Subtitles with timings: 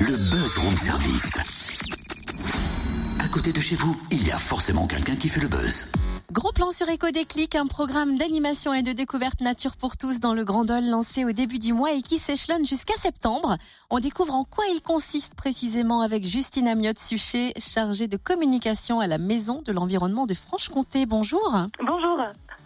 [0.00, 1.38] Le buzz room service.
[3.18, 5.90] À côté de chez vous, il y a forcément quelqu'un qui fait le buzz.
[6.30, 10.34] Gros plan sur Éco Déclic, un programme d'animation et de découverte nature pour tous dans
[10.34, 13.56] le Grand Dol lancé au début du mois et qui s'échelonne jusqu'à septembre.
[13.90, 19.18] On découvre en quoi il consiste précisément avec Justine Amiotte-Suchet, chargée de communication à la
[19.18, 21.06] Maison de l'Environnement de Franche-Comté.
[21.06, 21.56] Bonjour.
[21.84, 22.18] Bonjour.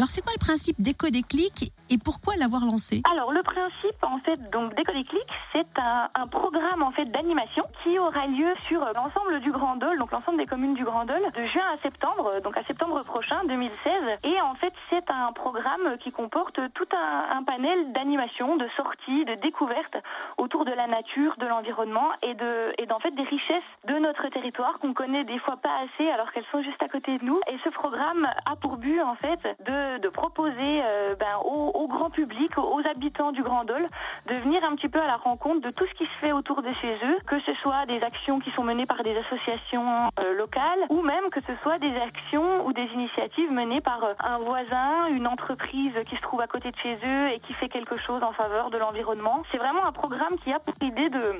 [0.00, 3.02] Alors c'est quoi le principe d'Éco Déclic et pourquoi l'avoir lancé?
[3.12, 8.28] Alors le principe en fait donc d'Éco-Déclic, c'est un, programme en fait d'animation qui aura
[8.28, 11.64] lieu sur l'ensemble du Grand Dol, donc l'ensemble des communes du Grand Dol, de juin
[11.74, 13.92] à septembre, donc à septembre prochain 2016.
[14.22, 19.34] Et en fait c'est un programme qui comporte tout un, panel d'animation, de sorties, de
[19.34, 19.96] découvertes
[20.38, 24.78] autour de la nature, de l'environnement et de et fait des richesses de notre territoire
[24.78, 27.40] qu'on connaît des fois pas assez alors qu'elles sont juste à côté de nous.
[27.50, 32.10] Et ce programme a pour but en fait de, de proposer euh, ben, au grand
[32.10, 33.86] public, aux habitants du Grand Dol,
[34.26, 36.62] de venir un petit peu à la rencontre de tout ce qui se fait autour
[36.62, 40.34] de chez eux, que ce soit des actions qui sont menées par des associations euh,
[40.34, 44.38] locales, ou même que ce soit des actions ou des initiatives menées par euh, un
[44.38, 47.98] voisin, une entreprise qui se trouve à côté de chez eux et qui fait quelque
[47.98, 49.42] chose en faveur de l'environnement.
[49.50, 51.34] C'est vraiment un programme qui a pour idée de,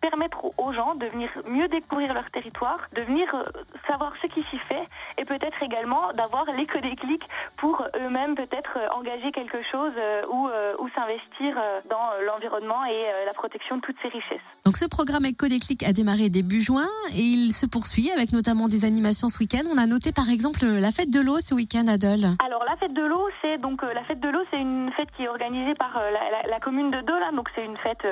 [0.00, 3.28] permettre aux gens de venir mieux découvrir leur territoire, de venir
[3.86, 4.88] savoir ce qui s'y fait
[5.32, 7.22] peut-être également d'avoir l'éco-déclic
[7.56, 11.50] pour eux-mêmes peut-être euh, engager quelque chose euh, ou, euh, ou s'investir
[11.94, 14.46] dans l'environnement et la protection de toutes ces richesses.
[14.66, 18.66] Donc ce programme Éco Déclic a démarré début juin et il se poursuit avec notamment
[18.68, 19.64] des animations ce week-end.
[19.72, 22.26] On a noté par exemple la fête de l'eau ce week-end à Dole.
[22.44, 25.22] Alors la fête de l'eau, c'est donc la fête de l'eau, c'est une fête qui
[25.24, 26.10] est organisée par la,
[26.42, 28.04] la- la commune de Dole, donc c'est une fête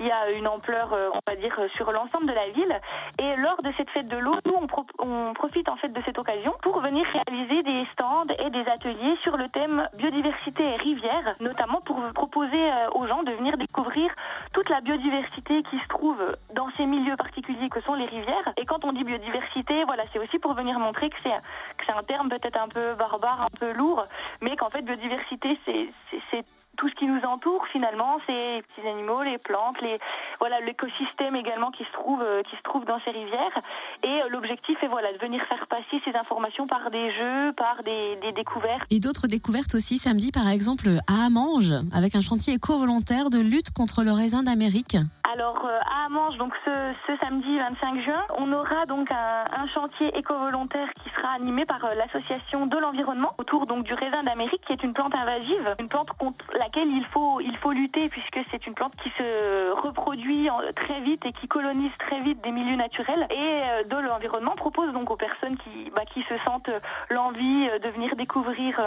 [0.00, 2.80] qui a une ampleur, euh, on va dire, euh, sur l'ensemble de la ville.
[3.18, 6.00] Et lors de cette fête de l'eau, nous on, pro- on profite en fait de
[6.06, 10.76] cette occasion pour venir réaliser des stands et des ateliers sur le thème biodiversité et
[10.76, 14.10] rivière, notamment pour proposer euh, aux gens de venir découvrir
[14.54, 16.20] toute la biodiversité qui se trouve
[16.54, 18.52] dans ces milieux particuliers que sont les rivières.
[18.56, 22.28] Et quand on dit biodiversité, voilà, c'est aussi pour venir montrer que c'est un terme
[22.30, 24.04] peut-être un peu barbare, un peu lourd,
[24.40, 26.44] mais qu'en fait biodiversité c'est
[26.76, 29.89] tout ce qui nous entoure finalement, c'est les petits animaux, les plantes, les
[30.38, 33.58] voilà l'écosystème également qui se trouve euh, qui se trouve dans ces rivières.
[34.02, 37.82] Et euh, l'objectif est voilà de venir faire passer ces informations par des jeux, par
[37.82, 38.82] des, des découvertes.
[38.90, 43.70] Et d'autres découvertes aussi samedi par exemple à Amange avec un chantier éco-volontaire de lutte
[43.70, 44.96] contre le raisin d'Amérique.
[45.32, 50.88] Alors euh, à Amange, donc ce, samedi 25 juin, on aura donc un, chantier éco-volontaire
[50.94, 54.82] qui sera animé par euh, l'association de l'environnement autour donc du raisin d'Amérique, qui est
[54.82, 58.74] une plante invasive, une plante contre laquelle il faut il faut lutter puisque c'est une
[58.74, 63.28] plante qui se reproduit très vite et qui colonise très vite des milieux naturels.
[63.30, 66.70] Et euh, de l'environnement propose donc aux personnes qui bah, qui se sentent
[67.08, 68.80] l'envie de venir découvrir